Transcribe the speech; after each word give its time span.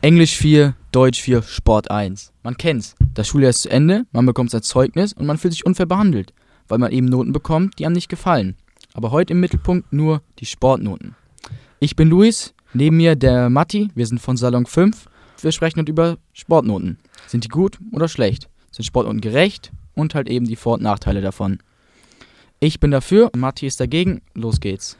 Englisch 0.00 0.36
4, 0.36 0.76
Deutsch 0.92 1.20
4, 1.20 1.42
Sport 1.42 1.90
1. 1.90 2.32
Man 2.44 2.56
kennt's. 2.56 2.94
Das 3.14 3.26
Schuljahr 3.26 3.50
ist 3.50 3.62
zu 3.62 3.70
Ende, 3.70 4.06
man 4.12 4.26
bekommt 4.26 4.52
sein 4.52 4.62
Zeugnis 4.62 5.12
und 5.12 5.26
man 5.26 5.38
fühlt 5.38 5.52
sich 5.52 5.66
unfair 5.66 5.86
behandelt, 5.86 6.32
weil 6.68 6.78
man 6.78 6.92
eben 6.92 7.06
Noten 7.06 7.32
bekommt, 7.32 7.80
die 7.80 7.84
einem 7.84 7.96
nicht 7.96 8.08
gefallen. 8.08 8.54
Aber 8.94 9.10
heute 9.10 9.32
im 9.32 9.40
Mittelpunkt 9.40 9.92
nur 9.92 10.22
die 10.38 10.46
Sportnoten. 10.46 11.16
Ich 11.80 11.96
bin 11.96 12.08
Luis, 12.10 12.54
neben 12.74 12.96
mir 12.96 13.16
der 13.16 13.50
Matti, 13.50 13.90
wir 13.96 14.06
sind 14.06 14.20
von 14.20 14.36
Salon 14.36 14.66
5. 14.66 15.06
Wir 15.42 15.50
sprechen 15.50 15.80
heute 15.80 15.90
über 15.90 16.18
Sportnoten. 16.32 16.98
Sind 17.26 17.42
die 17.42 17.48
gut 17.48 17.78
oder 17.90 18.06
schlecht? 18.06 18.48
Sind 18.70 18.84
Sportnoten 18.84 19.20
gerecht? 19.20 19.72
Und 19.94 20.14
halt 20.14 20.28
eben 20.28 20.46
die 20.46 20.54
Vor- 20.54 20.74
und 20.74 20.82
Nachteile 20.82 21.22
davon. 21.22 21.58
Ich 22.60 22.78
bin 22.78 22.92
dafür, 22.92 23.32
Matti 23.36 23.66
ist 23.66 23.80
dagegen. 23.80 24.22
Los 24.34 24.60
geht's. 24.60 24.96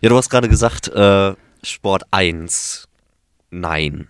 Ja, 0.00 0.08
du 0.08 0.16
hast 0.16 0.30
gerade 0.30 0.48
gesagt, 0.48 0.86
äh, 0.86 1.34
Sport 1.64 2.04
1. 2.12 2.86
Nein. 3.54 4.08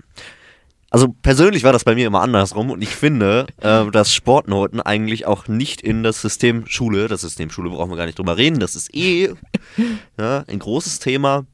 Also 0.91 1.09
persönlich 1.09 1.65
war 1.65 1.73
das 1.73 1.85
bei 1.85 1.95
mir 1.95 2.07
immer 2.07 2.23
andersrum 2.23 2.71
und 2.71 2.81
ich 2.81 2.91
finde, 2.91 3.47
äh, 3.61 3.91
dass 3.91 4.15
Sportnoten 4.15 4.81
eigentlich 4.81 5.27
auch 5.27 5.49
nicht 5.49 5.81
in 5.81 6.03
das 6.03 6.23
System 6.23 6.67
Schule, 6.67 7.09
das 7.09 7.23
System 7.23 7.51
Schule 7.51 7.71
brauchen 7.71 7.91
wir 7.91 7.97
gar 7.97 8.07
nicht 8.07 8.19
drüber 8.19 8.37
reden, 8.37 8.61
das 8.61 8.77
ist 8.77 8.95
eh 8.95 9.35
ja, 10.19 10.45
ein 10.47 10.59
großes 10.59 11.01
Thema. 11.01 11.47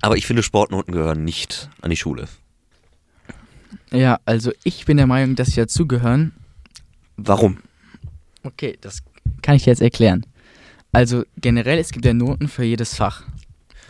Aber 0.00 0.16
ich 0.16 0.26
finde, 0.26 0.42
Sportnoten 0.42 0.94
gehören 0.94 1.24
nicht 1.24 1.68
an 1.80 1.90
die 1.90 1.96
Schule. 1.96 2.28
Ja, 3.90 4.20
also 4.24 4.52
ich 4.64 4.84
bin 4.84 4.96
der 4.96 5.06
Meinung, 5.06 5.36
dass 5.36 5.48
sie 5.48 5.56
dazugehören. 5.56 6.32
Warum? 7.16 7.58
Okay, 8.44 8.78
das 8.80 9.02
kann 9.42 9.56
ich 9.56 9.64
dir 9.64 9.70
jetzt 9.70 9.82
erklären. 9.82 10.24
Also 10.92 11.24
generell, 11.36 11.78
es 11.78 11.90
gibt 11.90 12.04
ja 12.04 12.14
Noten 12.14 12.48
für 12.48 12.64
jedes 12.64 12.94
Fach. 12.94 13.24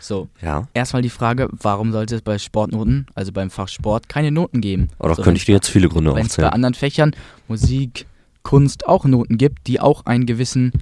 So, 0.03 0.27
Ja. 0.41 0.67
erstmal 0.73 1.01
die 1.01 1.09
Frage, 1.09 1.47
warum 1.51 1.93
sollte 1.93 2.15
es 2.15 2.21
bei 2.21 2.37
Sportnoten, 2.37 3.07
also 3.15 3.31
beim 3.31 3.49
Fach 3.49 3.69
Sport, 3.69 4.09
keine 4.09 4.31
Noten 4.31 4.59
geben? 4.59 4.89
Oder 4.99 5.15
so, 5.15 5.21
könnte 5.21 5.37
ich 5.37 5.45
dir 5.45 5.53
jetzt 5.55 5.69
viele 5.69 5.87
Gründe 5.87 6.11
Wenn 6.13 6.25
es 6.25 6.35
bei 6.35 6.43
aufzählen? 6.43 6.49
anderen 6.53 6.73
Fächern, 6.73 7.11
Musik, 7.47 8.05
Kunst 8.43 8.85
auch 8.85 9.05
Noten 9.05 9.37
gibt, 9.37 9.65
die 9.67 9.79
auch 9.79 10.05
einen 10.05 10.25
gewissen 10.25 10.73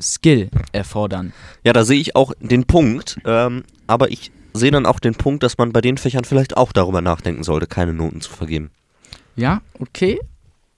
Skill 0.00 0.50
erfordern. 0.72 1.32
Ja, 1.62 1.72
da 1.72 1.84
sehe 1.84 2.00
ich 2.00 2.16
auch 2.16 2.32
den 2.40 2.64
Punkt, 2.64 3.20
ähm, 3.24 3.62
aber 3.86 4.10
ich 4.10 4.32
sehe 4.54 4.72
dann 4.72 4.86
auch 4.86 4.98
den 4.98 5.14
Punkt, 5.14 5.44
dass 5.44 5.56
man 5.56 5.72
bei 5.72 5.80
den 5.80 5.96
Fächern 5.96 6.24
vielleicht 6.24 6.56
auch 6.56 6.72
darüber 6.72 7.00
nachdenken 7.00 7.44
sollte, 7.44 7.68
keine 7.68 7.92
Noten 7.94 8.20
zu 8.20 8.32
vergeben. 8.32 8.70
Ja, 9.36 9.62
okay, 9.78 10.18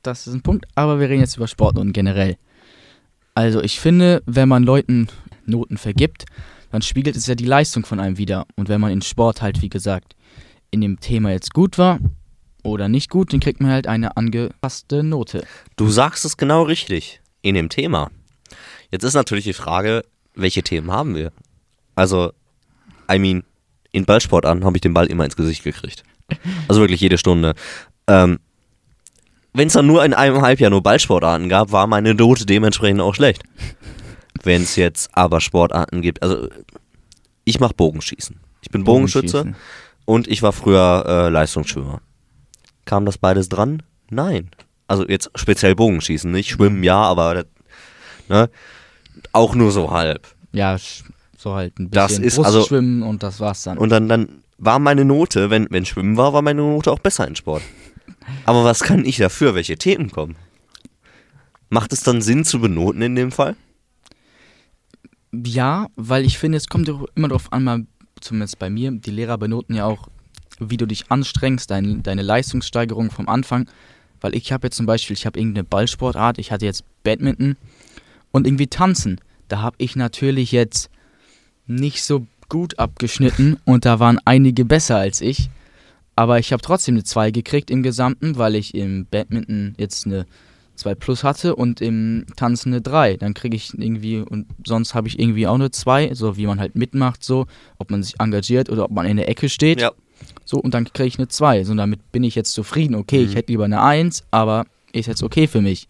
das 0.03 0.27
ist 0.27 0.35
ein 0.35 0.43
Punkt, 0.43 0.67
aber 0.75 1.01
wir 1.01 1.09
reden 1.09 1.21
jetzt 1.21 1.39
über 1.39 1.49
Sportnoten 1.49 1.95
generell. 1.95 2.37
Also 3.35 3.63
ich 3.63 3.81
finde, 3.81 4.23
wenn 4.27 4.51
man 4.51 4.63
Leuten 4.65 5.09
Noten 5.47 5.79
vergibt, 5.79 6.27
dann 6.75 6.83
spiegelt 6.83 7.15
es 7.15 7.29
ja 7.29 7.37
die 7.37 7.45
Leistung 7.45 7.87
von 7.87 8.01
einem 8.01 8.19
wieder. 8.19 8.49
Und 8.57 8.69
wenn 8.69 8.81
man 8.81 8.91
in 8.91 9.01
Sport 9.01 9.43
halt, 9.43 9.63
wie 9.63 9.69
gesagt, 9.69 10.17
in 10.73 10.81
dem 10.81 10.99
Thema 10.99 11.31
jetzt 11.31 11.55
gut 11.55 11.79
war 11.79 12.01
oder 12.65 12.89
nicht 12.89 13.11
gut, 13.11 13.33
dann 13.33 13.39
kriegt 13.39 13.61
man 13.61 13.71
halt 13.71 13.87
eine 13.87 14.17
angepasste 14.17 15.05
Note. 15.05 15.47
Du 15.77 15.89
sagst 15.89 16.25
es 16.25 16.37
genau 16.37 16.65
richtig 16.65 17.21
in 17.43 17.55
dem 17.55 17.69
Thema. 17.69 18.11
Jetzt 18.91 19.05
ist 19.05 19.15
natürlich 19.15 19.45
die 19.45 19.53
Frage, 19.53 20.05
welche 20.35 20.65
Themen 20.65 20.91
haben 20.91 21.15
wir? 21.15 21.31
Also, 21.95 22.33
I 23.09 23.21
mean, 23.21 23.45
in 23.93 24.05
Ballsportarten 24.05 24.65
habe 24.65 24.77
ich 24.77 24.81
den 24.81 24.95
Ball 24.95 25.07
immer 25.07 25.25
ins 25.25 25.37
Gesicht 25.37 25.63
gekriegt. 25.63 26.03
Also 26.67 26.81
wirklich 26.81 27.01
jede 27.01 27.19
Stunde. 27.19 27.55
Ähm, 28.09 28.41
Wenn 29.53 29.69
es 29.69 29.75
dann 29.75 29.87
nur 29.87 30.05
in 30.05 30.13
einem 30.13 30.43
Halbjahr 30.43 30.71
nur 30.71 30.83
Ballsportarten 30.83 31.49
gab, 31.49 31.71
war 31.71 31.87
meine 31.87 32.15
Note 32.15 32.47
dementsprechend 32.47 33.01
auch 33.01 33.15
schlecht. 33.15 33.45
Wenn 34.45 34.63
es 34.63 34.77
jetzt 34.77 35.11
aber 35.13 35.41
Sportarten 35.41 36.01
gibt, 36.03 36.23
also 36.23 36.49
ich 37.45 37.61
mache 37.61 37.75
Bogenschießen. 37.75 38.39
Ich 38.63 38.71
bin 38.71 38.85
Bogenschütze 38.85 39.55
und 40.05 40.29
ich 40.29 40.43
war 40.43 40.53
früher 40.53 41.05
äh, 41.07 41.29
Leistungsschwimmer. 41.29 42.01
Kam 42.85 43.05
das 43.07 43.19
beides 43.19 43.49
dran? 43.49 43.83
Nein. 44.11 44.51
Also 44.87 45.07
jetzt 45.09 45.31
speziell 45.35 45.75
Bogenschießen, 45.75 46.31
nicht 46.31 46.51
Schwimmen, 46.51 46.83
ja, 46.83 46.97
aber 46.99 47.35
das, 47.35 47.47
ne, 48.29 48.51
auch 49.33 49.55
nur 49.55 49.71
so 49.73 49.91
halb. 49.91 50.27
Ja, 50.53 50.77
so 51.39 51.55
halt 51.55 51.79
ein 51.79 51.91
Das 51.91 52.09
bisschen 52.09 52.25
ist 52.25 52.39
also- 52.39 52.59
Brustschwimmen 52.61 53.03
und 53.03 53.23
das 53.23 53.41
war's 53.41 53.63
dann. 53.63 53.79
Und 53.79 53.89
dann, 53.91 54.09
dann 54.09 54.43
war 54.59 54.79
meine 54.79 55.05
Note, 55.05 55.51
wenn, 55.51 55.67
wenn 55.71 55.85
Schwimmen 55.85 56.17
war, 56.17 56.33
war 56.33 56.43
meine 56.43 56.61
Note 56.63 56.93
auch 56.93 56.99
besser 56.99 57.27
in 57.27 57.37
Sport. 57.37 57.63
Aber 58.47 58.65
was 58.65 58.81
kann 58.83 59.05
ich 59.05 59.17
dafür, 59.17 59.55
welche 59.55 59.77
Themen 59.77 60.11
kommen? 60.11 60.37
Macht 61.71 61.93
es 61.93 62.03
dann 62.03 62.23
Sinn 62.23 62.45
zu 62.45 62.61
benoten 62.61 63.03
in 63.03 63.15
dem 63.17 63.33
Fall? 63.33 63.57
Ja, 65.45 65.89
weil 65.97 66.25
ich 66.25 66.39
finde, 66.39 66.59
es 66.59 66.69
kommt 66.69 66.89
doch 66.89 67.07
immer 67.15 67.29
darauf 67.29 67.53
an, 67.53 67.65
mal, 67.65 67.87
zumindest 68.21 68.59
bei 68.59 68.71
mir, 68.71 68.91
die 68.93 69.11
Lehrer 69.11 69.39
benoten 69.39 69.75
ja 69.75 69.87
auch, 69.87 70.09
wie 70.61 70.77
du 70.77 70.87
dich 70.87 71.11
anstrengst, 71.11 71.71
dein, 71.71 72.03
deine 72.03 72.23
Leistungssteigerung 72.23 73.11
vom 73.11 73.29
Anfang. 73.29 73.69
Weil 74.21 74.35
ich 74.35 74.53
habe 74.53 74.67
jetzt 74.67 74.77
zum 74.77 74.87
Beispiel, 74.87 75.17
ich 75.17 75.27
habe 75.27 75.39
irgendeine 75.39 75.65
Ballsportart, 75.65 76.39
ich 76.39 76.53
hatte 76.53 76.65
jetzt 76.65 76.85
Badminton 77.03 77.57
und 78.31 78.47
irgendwie 78.47 78.69
Tanzen. 78.69 79.21
Da 79.49 79.61
habe 79.61 79.77
ich 79.79 79.97
natürlich 79.97 80.53
jetzt 80.53 80.91
nicht 81.67 82.03
so 82.03 82.27
gut 82.49 82.79
abgeschnitten 82.79 83.59
und 83.65 83.85
da 83.85 84.01
waren 84.01 84.19
einige 84.25 84.65
besser 84.65 84.97
als 84.97 85.21
ich. 85.21 85.51
Aber 86.17 86.39
ich 86.39 86.53
habe 86.53 86.63
trotzdem 86.63 86.95
eine 86.95 87.05
2 87.05 87.33
gekriegt 87.33 87.71
im 87.71 87.83
Gesamten, 87.83 88.39
weil 88.39 88.55
ich 88.55 88.75
im 88.75 89.07
Badminton 89.07 89.75
jetzt 89.79 90.07
eine 90.07 90.27
2 90.77 90.95
plus 90.95 91.23
hatte 91.25 91.55
und 91.57 91.81
im 91.81 92.27
Tanzen 92.37 92.73
eine 92.73 92.81
3. 92.83 93.17
Dann 93.17 93.35
kriege 93.35 93.57
ich 93.57 93.73
irgendwie, 93.79 94.19
und 94.19 94.47
sonst 94.67 94.95
habe 94.95 95.09
ich 95.09 95.19
irgendwie 95.19 95.47
auch 95.47 95.55
eine 95.55 95.71
2, 95.71 96.15
so 96.15 96.37
wie 96.37 96.47
man 96.47 96.59
halt 96.61 96.75
mitmacht, 96.75 97.23
so, 97.25 97.47
ob 97.79 97.91
man 97.91 98.03
sich 98.03 98.19
engagiert 98.21 98.69
oder 98.71 98.85
ob 98.85 98.91
man 98.91 99.07
in 99.07 99.17
der 99.17 99.29
Ecke 99.29 99.49
steht. 99.49 99.81
Ja. 99.81 99.93
So, 100.45 100.59
und 100.59 100.75
dann 100.75 100.85
kriege 100.93 101.07
ich 101.07 101.19
eine 101.19 101.29
2. 101.29 101.65
So, 101.65 101.73
und 101.73 101.79
damit 101.79 102.11
bin 102.13 102.25
ich 102.25 102.35
jetzt 102.35 102.53
zufrieden. 102.53 102.95
Okay, 102.95 103.23
Mhm. 103.23 103.29
ich 103.29 103.35
hätte 103.35 103.53
lieber 103.53 103.65
eine 103.65 103.83
1, 103.83 104.25
aber 104.31 104.67
ist 104.93 105.07
jetzt 105.07 105.23
okay 105.23 105.47
für 105.47 105.61
mich. 105.61 105.89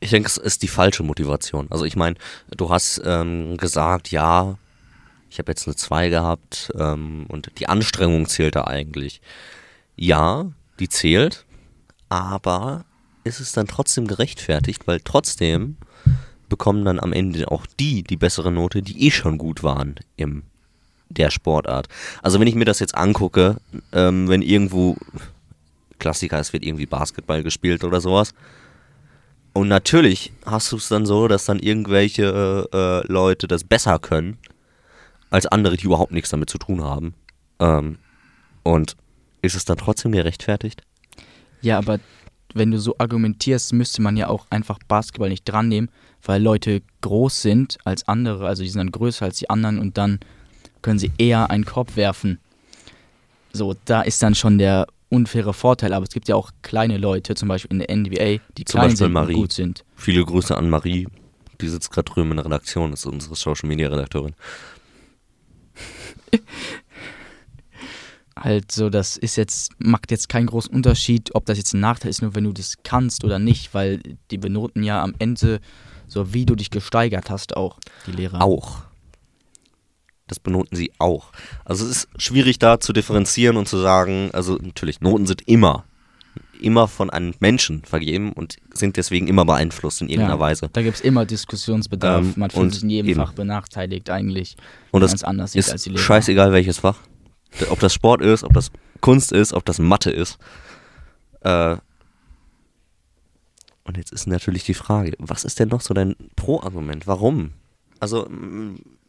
Ich 0.00 0.10
denke, 0.10 0.26
es 0.28 0.36
ist 0.36 0.62
die 0.62 0.68
falsche 0.68 1.02
Motivation. 1.02 1.66
Also 1.70 1.84
ich 1.84 1.96
meine, 1.96 2.16
du 2.56 2.68
hast 2.68 3.00
ähm, 3.04 3.56
gesagt, 3.56 4.10
ja, 4.10 4.58
ich 5.30 5.38
habe 5.38 5.50
jetzt 5.50 5.66
eine 5.66 5.76
2 5.76 6.10
gehabt 6.10 6.70
ähm, 6.78 7.24
und 7.28 7.50
die 7.58 7.68
Anstrengung 7.68 8.26
zählt 8.26 8.54
da 8.56 8.64
eigentlich. 8.64 9.20
Ja, 9.96 10.52
die 10.78 10.88
zählt, 10.88 11.46
aber 12.08 12.84
ist 13.24 13.40
es 13.40 13.52
dann 13.52 13.66
trotzdem 13.66 14.06
gerechtfertigt, 14.06 14.86
weil 14.86 15.00
trotzdem 15.00 15.76
bekommen 16.48 16.84
dann 16.84 17.00
am 17.00 17.12
Ende 17.12 17.50
auch 17.50 17.66
die 17.66 18.02
die 18.02 18.16
bessere 18.16 18.52
Note, 18.52 18.82
die 18.82 19.06
eh 19.06 19.10
schon 19.10 19.38
gut 19.38 19.62
waren 19.62 19.96
im 20.16 20.42
der 21.08 21.30
Sportart. 21.30 21.88
Also 22.22 22.40
wenn 22.40 22.48
ich 22.48 22.54
mir 22.54 22.64
das 22.64 22.80
jetzt 22.80 22.96
angucke, 22.96 23.56
ähm, 23.92 24.28
wenn 24.28 24.42
irgendwo 24.42 24.96
Klassiker, 25.98 26.40
es 26.40 26.52
wird 26.52 26.64
irgendwie 26.64 26.86
Basketball 26.86 27.42
gespielt 27.42 27.84
oder 27.84 28.00
sowas, 28.00 28.34
und 29.52 29.68
natürlich 29.68 30.32
hast 30.44 30.72
du 30.72 30.76
es 30.76 30.88
dann 30.88 31.06
so, 31.06 31.28
dass 31.28 31.44
dann 31.44 31.60
irgendwelche 31.60 32.68
äh, 32.72 33.06
Leute 33.10 33.46
das 33.46 33.62
besser 33.62 34.00
können 34.00 34.36
als 35.30 35.46
andere, 35.46 35.76
die 35.76 35.86
überhaupt 35.86 36.12
nichts 36.12 36.30
damit 36.30 36.50
zu 36.50 36.58
tun 36.58 36.82
haben. 36.82 37.14
Ähm, 37.60 37.98
und 38.64 38.96
ist 39.42 39.54
es 39.54 39.64
dann 39.64 39.76
trotzdem 39.76 40.10
gerechtfertigt? 40.10 40.82
Ja, 41.64 41.78
aber 41.78 41.98
wenn 42.52 42.70
du 42.70 42.78
so 42.78 42.94
argumentierst, 42.98 43.72
müsste 43.72 44.02
man 44.02 44.16
ja 44.16 44.28
auch 44.28 44.46
einfach 44.50 44.78
Basketball 44.86 45.30
nicht 45.30 45.44
dran 45.44 45.68
nehmen, 45.68 45.88
weil 46.22 46.42
Leute 46.42 46.82
groß 47.00 47.42
sind 47.42 47.78
als 47.84 48.06
andere, 48.06 48.46
also 48.46 48.62
die 48.62 48.68
sind 48.68 48.78
dann 48.78 48.92
größer 48.92 49.24
als 49.24 49.38
die 49.38 49.50
anderen 49.50 49.78
und 49.78 49.98
dann 49.98 50.20
können 50.82 50.98
sie 50.98 51.10
eher 51.18 51.50
einen 51.50 51.64
Korb 51.64 51.96
werfen. 51.96 52.38
So, 53.52 53.74
da 53.86 54.02
ist 54.02 54.22
dann 54.22 54.34
schon 54.34 54.58
der 54.58 54.86
unfaire 55.08 55.54
Vorteil, 55.54 55.92
aber 55.92 56.04
es 56.04 56.10
gibt 56.10 56.28
ja 56.28 56.34
auch 56.34 56.50
kleine 56.62 56.98
Leute, 56.98 57.34
zum 57.34 57.48
Beispiel 57.48 57.72
in 57.72 57.78
der 57.78 57.96
NBA, 57.96 58.42
die 58.58 58.64
Zum 58.64 58.78
klein 58.78 58.90
Beispiel 58.90 58.96
sind 58.96 59.12
Marie. 59.12 59.34
und 59.34 59.40
gut 59.40 59.52
sind. 59.52 59.84
Viele 59.96 60.24
Grüße 60.24 60.56
an 60.56 60.68
Marie, 60.68 61.08
die 61.60 61.68
sitzt 61.68 61.90
gerade 61.90 62.10
drüben 62.10 62.30
in 62.32 62.36
der 62.36 62.46
Redaktion, 62.46 62.92
ist 62.92 63.06
unsere 63.06 63.34
Social 63.36 63.68
Media 63.68 63.88
Redakteurin. 63.88 64.34
Halt 68.38 68.72
so, 68.72 68.90
das 68.90 69.16
ist 69.16 69.36
jetzt, 69.36 69.72
macht 69.78 70.10
jetzt 70.10 70.28
keinen 70.28 70.46
großen 70.46 70.74
Unterschied, 70.74 71.34
ob 71.34 71.46
das 71.46 71.56
jetzt 71.56 71.72
ein 71.72 71.80
Nachteil 71.80 72.10
ist, 72.10 72.20
nur 72.20 72.34
wenn 72.34 72.44
du 72.44 72.52
das 72.52 72.76
kannst 72.82 73.22
oder 73.24 73.38
nicht, 73.38 73.74
weil 73.74 74.00
die 74.30 74.38
benoten 74.38 74.82
ja 74.82 75.02
am 75.02 75.14
Ende 75.18 75.60
so, 76.08 76.34
wie 76.34 76.44
du 76.44 76.54
dich 76.56 76.70
gesteigert 76.70 77.30
hast, 77.30 77.56
auch, 77.56 77.78
die 78.06 78.12
Lehrer. 78.12 78.42
Auch. 78.42 78.82
Das 80.26 80.40
benoten 80.40 80.76
sie 80.76 80.90
auch. 80.98 81.30
Also 81.64 81.84
es 81.84 81.90
ist 81.90 82.08
schwierig 82.16 82.58
da 82.58 82.80
zu 82.80 82.92
differenzieren 82.92 83.56
und 83.56 83.68
zu 83.68 83.78
sagen, 83.78 84.30
also 84.32 84.56
natürlich, 84.56 85.00
Noten 85.00 85.26
sind 85.26 85.46
immer, 85.46 85.84
immer 86.60 86.88
von 86.88 87.10
einem 87.10 87.34
Menschen 87.40 87.82
vergeben 87.84 88.32
und 88.32 88.56
sind 88.72 88.96
deswegen 88.96 89.28
immer 89.28 89.44
beeinflusst 89.44 90.00
in 90.00 90.08
irgendeiner 90.08 90.34
Ja, 90.36 90.40
Weise. 90.40 90.70
Da 90.72 90.82
gibt 90.82 90.96
es 90.96 91.02
immer 91.02 91.26
Diskussionsbedarf. 91.26 92.24
Ähm, 92.24 92.32
Man 92.36 92.50
fühlt 92.50 92.72
sich 92.72 92.82
in 92.82 92.90
jedem 92.90 93.10
eben. 93.10 93.20
Fach 93.20 93.32
benachteiligt 93.32 94.08
eigentlich. 94.10 94.56
Und 94.90 95.02
das 95.02 95.22
anders 95.24 95.52
sieht 95.52 95.70
als 95.70 95.82
die 95.82 95.90
ist 95.90 95.94
Lehrer. 95.94 96.04
scheißegal 96.04 96.52
welches 96.52 96.78
Fach. 96.78 96.98
Ob 97.70 97.80
das 97.80 97.94
Sport 97.94 98.22
ist, 98.22 98.44
ob 98.44 98.52
das 98.52 98.70
Kunst 99.00 99.32
ist, 99.32 99.52
ob 99.52 99.64
das 99.64 99.78
Mathe 99.78 100.10
ist. 100.10 100.38
Äh, 101.40 101.76
und 103.84 103.96
jetzt 103.96 104.12
ist 104.12 104.26
natürlich 104.26 104.64
die 104.64 104.74
Frage, 104.74 105.12
was 105.18 105.44
ist 105.44 105.60
denn 105.60 105.68
noch 105.68 105.82
so 105.82 105.92
dein 105.94 106.16
Pro-Argument? 106.36 107.06
Warum? 107.06 107.52
Also, 108.00 108.28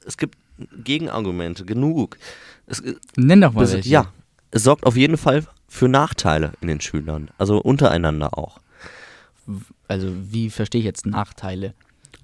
es 0.05 0.17
gibt 0.17 0.37
Gegenargumente 0.83 1.65
genug. 1.65 2.17
Es, 2.67 2.79
äh, 2.81 2.95
Nenn 3.15 3.41
doch 3.41 3.53
mal 3.53 3.61
das, 3.61 3.73
welche. 3.73 3.89
ja, 3.89 4.11
es 4.51 4.63
sorgt 4.63 4.85
auf 4.85 4.95
jeden 4.95 5.17
Fall 5.17 5.45
für 5.67 5.87
Nachteile 5.87 6.53
in 6.61 6.67
den 6.67 6.81
Schülern, 6.81 7.31
also 7.37 7.57
untereinander 7.57 8.37
auch. 8.37 8.59
Also, 9.87 10.13
wie 10.13 10.49
verstehe 10.49 10.79
ich 10.79 10.85
jetzt 10.85 11.05
Nachteile? 11.05 11.73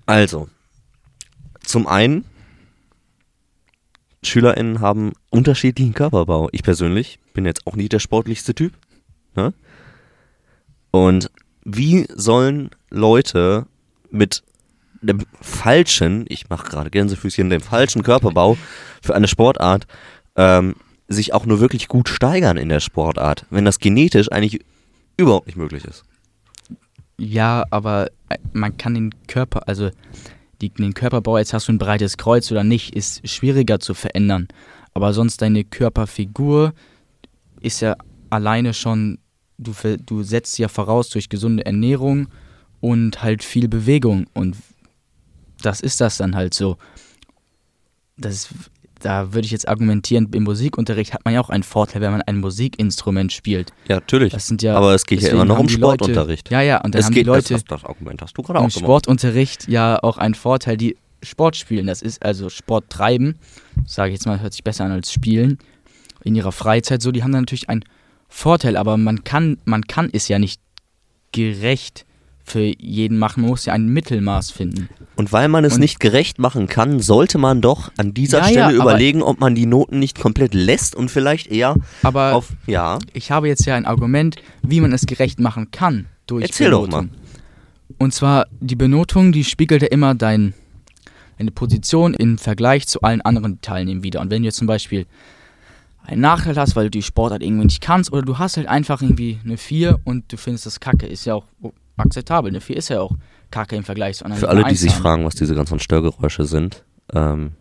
Also, 0.05 0.49
zum 1.63 1.87
einen, 1.87 2.25
SchülerInnen 4.23 4.79
haben 4.79 5.13
unterschiedlichen 5.29 5.93
Körperbau. 5.93 6.49
Ich 6.51 6.63
persönlich 6.63 7.19
bin 7.33 7.45
jetzt 7.45 7.65
auch 7.65 7.75
nicht 7.75 7.93
der 7.93 7.99
sportlichste 7.99 8.53
Typ. 8.53 8.73
Ne? 9.35 9.53
Und 10.91 11.31
wie 11.63 12.07
sollen 12.15 12.69
Leute 12.89 13.65
mit 14.09 14.43
dem 15.01 15.25
falschen, 15.41 16.25
ich 16.29 16.49
mache 16.49 16.69
gerade 16.69 16.91
Gänsefüßchen, 16.91 17.49
dem 17.49 17.61
falschen 17.61 18.03
Körperbau 18.03 18.57
für 19.01 19.15
eine 19.15 19.27
Sportart 19.27 19.87
ähm, 20.35 20.75
sich 21.07 21.33
auch 21.33 21.45
nur 21.45 21.59
wirklich 21.59 21.87
gut 21.87 22.07
steigern 22.07 22.57
in 22.57 22.69
der 22.69 22.79
Sportart, 22.79 23.45
wenn 23.49 23.65
das 23.65 23.79
genetisch 23.79 24.31
eigentlich 24.31 24.63
überhaupt 25.17 25.47
nicht 25.47 25.57
möglich 25.57 25.85
ist? 25.85 26.03
Ja, 27.17 27.65
aber 27.69 28.07
äh, 28.29 28.37
man 28.53 28.77
kann 28.77 28.93
den 28.93 29.11
Körper, 29.27 29.67
also 29.67 29.89
die, 30.61 30.69
den 30.69 30.93
Körperbau, 30.93 31.37
jetzt 31.37 31.53
hast 31.53 31.67
du 31.67 31.73
ein 31.73 31.77
breites 31.77 32.17
Kreuz 32.17 32.51
oder 32.51 32.63
nicht, 32.63 32.95
ist 32.95 33.27
schwieriger 33.27 33.79
zu 33.79 33.93
verändern. 33.93 34.47
Aber 34.93 35.13
sonst 35.13 35.41
deine 35.41 35.63
Körperfigur 35.63 36.73
ist 37.59 37.81
ja 37.81 37.95
alleine 38.29 38.73
schon, 38.73 39.19
du, 39.57 39.73
du 40.05 40.23
setzt 40.23 40.57
ja 40.57 40.67
voraus 40.67 41.09
durch 41.09 41.29
gesunde 41.29 41.65
Ernährung 41.65 42.27
und 42.79 43.21
halt 43.21 43.43
viel 43.43 43.67
Bewegung. 43.67 44.27
Und 44.33 44.57
das 45.61 45.81
ist 45.81 46.01
das 46.01 46.17
dann 46.17 46.35
halt 46.35 46.53
so. 46.53 46.77
Das 48.17 48.33
ist, 48.33 48.49
da 49.01 49.33
würde 49.33 49.45
ich 49.45 49.51
jetzt 49.51 49.67
argumentieren, 49.67 50.29
im 50.33 50.43
Musikunterricht 50.43 51.13
hat 51.13 51.25
man 51.25 51.33
ja 51.33 51.41
auch 51.41 51.49
einen 51.49 51.63
Vorteil, 51.63 52.01
wenn 52.01 52.11
man 52.11 52.21
ein 52.21 52.39
Musikinstrument 52.39 53.31
spielt. 53.31 53.71
Ja, 53.87 53.95
natürlich. 53.95 54.31
Das 54.31 54.47
sind 54.47 54.61
ja, 54.61 54.75
Aber 54.75 54.93
es 54.93 55.05
geht 55.05 55.21
ja 55.21 55.29
immer 55.29 55.45
noch 55.45 55.59
um 55.59 55.67
die 55.67 55.75
Leute- 55.75 56.03
Sportunterricht. 56.05 56.49
Ja, 56.51 56.61
ja, 56.61 56.81
und 56.81 56.93
dann 56.95 56.99
es 56.99 57.05
haben 57.05 57.13
geht, 57.13 57.25
die 57.25 57.27
Leute 57.27 57.53
das, 57.53 57.65
das, 57.65 57.83
Argument 57.85 58.21
hast 58.21 58.37
du 58.37 58.41
gerade 58.41 58.59
im 58.59 58.65
auch 58.65 58.69
gemacht. 58.69 58.83
Sportunterricht 58.85 59.67
ja 59.67 59.99
auch 60.01 60.17
einen 60.17 60.35
Vorteil, 60.35 60.77
die 60.77 60.97
Sport 61.23 61.55
spielen. 61.55 61.87
Das 61.87 62.01
ist 62.01 62.23
also 62.23 62.49
Sport 62.49 62.89
treiben, 62.89 63.37
sage 63.85 64.09
ich 64.09 64.15
jetzt 64.15 64.25
mal, 64.25 64.39
hört 64.39 64.53
sich 64.53 64.63
besser 64.63 64.85
an 64.85 64.91
als 64.91 65.11
spielen. 65.11 65.57
In 66.23 66.35
ihrer 66.35 66.51
Freizeit 66.51 67.01
so, 67.01 67.11
die 67.11 67.23
haben 67.23 67.31
dann 67.31 67.41
natürlich 67.43 67.69
einen 67.69 67.83
Vorteil, 68.29 68.77
aber 68.77 68.97
man 68.97 69.23
kann, 69.23 69.57
man 69.65 69.85
kann 69.85 70.09
es 70.13 70.27
ja 70.27 70.39
nicht 70.39 70.61
gerecht 71.31 72.05
für 72.43 72.59
jeden 72.61 73.17
machen. 73.19 73.41
Man 73.41 73.49
muss 73.51 73.65
ja 73.65 73.73
ein 73.73 73.87
Mittelmaß 73.89 74.51
finden. 74.51 74.89
Und 75.15 75.31
weil 75.31 75.47
man 75.47 75.63
es 75.65 75.75
Und- 75.75 75.81
nicht 75.81 75.99
gerecht 75.99 76.39
machen 76.39 76.67
kann, 76.67 76.99
sollte 76.99 77.37
man 77.37 77.61
doch 77.61 77.91
an 77.97 78.13
dieser 78.13 78.39
Ja, 78.39 78.43
Stelle 78.45 78.59
ja, 78.75 78.81
überlegen, 78.81 79.21
ob 79.21 79.39
man 79.39 79.55
die 79.55 79.65
Noten 79.65 79.99
nicht 79.99 80.19
komplett 80.19 80.53
lässt 80.53 80.95
und 80.95 81.11
vielleicht 81.11 81.47
eher 81.47 81.75
Aber 82.03 82.33
auf. 82.33 82.49
Ja. 82.65 82.99
ich 83.13 83.31
habe 83.31 83.47
jetzt 83.47 83.65
ja 83.65 83.75
ein 83.75 83.85
Argument, 83.85 84.37
wie 84.63 84.81
man 84.81 84.91
es 84.93 85.05
gerecht 85.05 85.39
machen 85.39 85.71
kann 85.71 86.07
durch 86.27 86.43
Erzähl 86.45 86.71
doch 86.71 86.81
Benotung. 86.87 87.09
Und 87.97 88.13
zwar 88.13 88.47
die 88.59 88.75
Benotung, 88.75 89.31
die 89.31 89.43
spiegelt 89.43 89.81
ja 89.83 89.89
immer 89.89 90.15
dein, 90.15 90.53
deine 91.37 91.51
Position 91.51 92.13
im 92.15 92.37
Vergleich 92.37 92.87
zu 92.87 93.01
allen 93.01 93.21
anderen 93.21 93.61
Teilnehmern 93.61 94.03
wieder. 94.03 94.21
Und 94.21 94.31
wenn 94.31 94.41
du 94.43 94.51
zum 94.51 94.65
Beispiel 94.65 95.05
einen 96.03 96.21
Nachteil 96.21 96.55
hast, 96.55 96.75
weil 96.75 96.85
du 96.85 96.89
die 96.91 97.03
Sportart 97.03 97.43
irgendwie 97.43 97.65
nicht 97.65 97.81
kannst, 97.81 98.11
oder 98.11 98.23
du 98.23 98.39
hast 98.39 98.57
halt 98.57 98.67
einfach 98.67 99.01
irgendwie 99.03 99.39
eine 99.45 99.57
4 99.57 99.99
und 100.03 100.31
du 100.33 100.37
findest 100.37 100.65
das 100.65 100.79
kacke, 100.79 101.05
ist 101.05 101.25
ja 101.25 101.35
auch 101.35 101.45
akzeptabel. 101.97 102.49
Eine 102.49 102.61
4 102.61 102.77
ist 102.77 102.89
ja 102.89 103.01
auch 103.01 103.15
kacke 103.51 103.75
im 103.75 103.83
Vergleich 103.83 104.17
zu 104.17 104.25
anderen. 104.25 104.39
Für 104.39 104.49
alle, 104.49 104.63
die 104.63 104.75
sich 104.75 104.93
haben. 104.93 105.01
fragen, 105.01 105.25
was 105.25 105.35
diese 105.35 105.55
ganzen 105.55 105.79
Störgeräusche 105.79 106.45
sind, 106.45 106.83
ähm. 107.13 107.53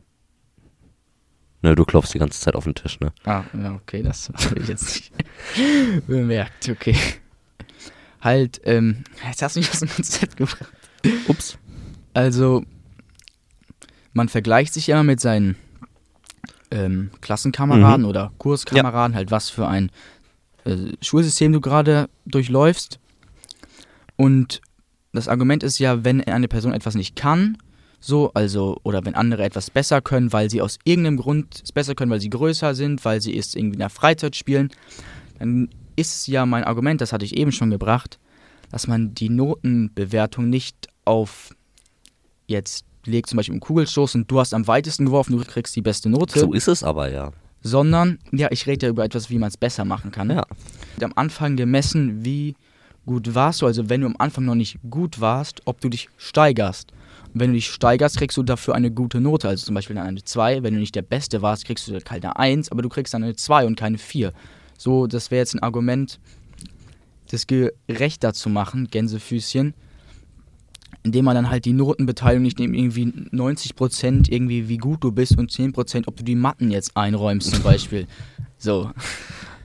Ne, 1.62 1.74
du 1.74 1.84
klopfst 1.84 2.14
die 2.14 2.18
ganze 2.18 2.40
Zeit 2.40 2.54
auf 2.54 2.64
den 2.64 2.74
Tisch, 2.74 3.00
ne? 3.00 3.12
Ah, 3.24 3.44
ja, 3.52 3.74
okay, 3.74 4.02
das 4.02 4.30
habe 4.34 4.60
ich 4.60 4.68
jetzt 4.68 4.94
nicht 4.94 5.12
bemerkt, 6.06 6.70
okay. 6.70 6.96
Halt, 8.22 8.60
ähm, 8.64 9.04
jetzt 9.26 9.42
hast 9.42 9.56
du 9.56 9.60
mich 9.60 9.70
aus 9.70 9.80
dem 9.80 9.90
Konzept 9.90 10.36
gebracht. 10.36 10.72
Ups. 11.28 11.58
Also, 12.14 12.64
man 14.12 14.28
vergleicht 14.28 14.74
sich 14.74 14.88
immer 14.88 15.02
mit 15.02 15.20
seinen 15.20 15.56
ähm, 16.70 17.10
Klassenkameraden 17.20 18.04
oder 18.04 18.32
Kurskameraden, 18.38 19.14
halt 19.14 19.30
was 19.30 19.50
für 19.50 19.66
ein 19.68 19.90
äh, 20.64 20.92
Schulsystem 21.00 21.52
du 21.52 21.60
gerade 21.60 22.08
durchläufst. 22.26 22.99
Und 24.20 24.60
das 25.14 25.28
Argument 25.28 25.62
ist 25.62 25.78
ja, 25.78 26.04
wenn 26.04 26.22
eine 26.22 26.46
Person 26.46 26.74
etwas 26.74 26.94
nicht 26.94 27.16
kann, 27.16 27.56
so, 28.00 28.30
also, 28.34 28.78
oder 28.82 29.02
wenn 29.06 29.14
andere 29.14 29.44
etwas 29.44 29.70
besser 29.70 30.02
können, 30.02 30.30
weil 30.34 30.50
sie 30.50 30.60
aus 30.60 30.78
irgendeinem 30.84 31.16
Grund 31.16 31.62
es 31.64 31.72
besser 31.72 31.94
können, 31.94 32.10
weil 32.10 32.20
sie 32.20 32.28
größer 32.28 32.74
sind, 32.74 33.02
weil 33.06 33.22
sie 33.22 33.34
es 33.34 33.54
irgendwie 33.54 33.76
in 33.76 33.80
der 33.80 33.88
Freizeit 33.88 34.36
spielen, 34.36 34.68
dann 35.38 35.70
ist 35.96 36.28
ja 36.28 36.44
mein 36.44 36.64
Argument, 36.64 37.00
das 37.00 37.14
hatte 37.14 37.24
ich 37.24 37.34
eben 37.34 37.50
schon 37.50 37.70
gebracht, 37.70 38.18
dass 38.70 38.86
man 38.86 39.14
die 39.14 39.30
Notenbewertung 39.30 40.50
nicht 40.50 40.88
auf 41.06 41.54
jetzt 42.46 42.84
legt 43.06 43.30
zum 43.30 43.38
Beispiel 43.38 43.54
im 43.54 43.60
Kugelstoß 43.60 44.16
und 44.16 44.30
du 44.30 44.38
hast 44.38 44.52
am 44.52 44.66
weitesten 44.66 45.06
geworfen, 45.06 45.38
du 45.38 45.42
kriegst 45.42 45.74
die 45.76 45.82
beste 45.82 46.10
Note, 46.10 46.38
So 46.38 46.52
ist 46.52 46.68
es 46.68 46.82
aber 46.82 47.10
ja. 47.10 47.32
sondern, 47.62 48.18
ja, 48.32 48.48
ich 48.50 48.66
rede 48.66 48.84
ja 48.84 48.90
über 48.90 49.02
etwas, 49.02 49.30
wie 49.30 49.38
man 49.38 49.48
es 49.48 49.56
besser 49.56 49.86
machen 49.86 50.10
kann. 50.10 50.28
Ja. 50.28 50.44
Am 51.00 51.12
Anfang 51.16 51.56
gemessen, 51.56 52.22
wie 52.22 52.54
gut 53.10 53.34
warst 53.34 53.60
du, 53.60 53.66
also 53.66 53.88
wenn 53.88 54.00
du 54.00 54.06
am 54.06 54.16
Anfang 54.18 54.44
noch 54.44 54.54
nicht 54.54 54.78
gut 54.88 55.20
warst, 55.20 55.62
ob 55.64 55.80
du 55.80 55.88
dich 55.88 56.08
steigerst. 56.16 56.92
Und 57.32 57.40
wenn 57.40 57.50
du 57.50 57.54
dich 57.54 57.68
steigerst, 57.68 58.16
kriegst 58.16 58.36
du 58.36 58.42
dafür 58.42 58.74
eine 58.74 58.90
gute 58.90 59.20
Note, 59.20 59.48
also 59.48 59.66
zum 59.66 59.74
Beispiel 59.74 59.98
eine 59.98 60.22
2. 60.22 60.62
Wenn 60.62 60.74
du 60.74 60.80
nicht 60.80 60.94
der 60.94 61.02
Beste 61.02 61.42
warst, 61.42 61.64
kriegst 61.64 61.88
du 61.88 61.98
keine 62.00 62.36
1, 62.36 62.70
aber 62.70 62.82
du 62.82 62.88
kriegst 62.88 63.12
dann 63.12 63.24
eine 63.24 63.36
2 63.36 63.66
und 63.66 63.76
keine 63.76 63.98
4. 63.98 64.32
So, 64.78 65.06
das 65.06 65.30
wäre 65.30 65.40
jetzt 65.40 65.54
ein 65.54 65.62
Argument, 65.62 66.20
das 67.30 67.46
gerechter 67.46 68.32
zu 68.32 68.48
machen, 68.48 68.88
Gänsefüßchen, 68.88 69.74
indem 71.02 71.24
man 71.24 71.34
dann 71.34 71.50
halt 71.50 71.64
die 71.64 71.72
Notenbeteiligung 71.72 72.42
nicht 72.42 72.58
nimmt, 72.58 72.76
irgendwie 72.76 73.06
90% 73.06 74.30
irgendwie 74.30 74.68
wie 74.68 74.78
gut 74.78 75.02
du 75.02 75.12
bist 75.12 75.36
und 75.36 75.50
10% 75.50 76.04
ob 76.06 76.16
du 76.16 76.24
die 76.24 76.34
Matten 76.34 76.70
jetzt 76.70 76.96
einräumst 76.96 77.54
zum 77.54 77.62
Beispiel. 77.62 78.06
So, 78.58 78.90